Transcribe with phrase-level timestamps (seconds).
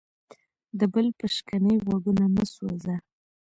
[0.79, 2.95] د بل په شکنې غوږونه مه سوځه.